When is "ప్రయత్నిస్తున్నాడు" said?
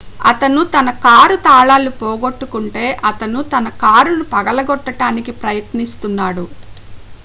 5.43-6.45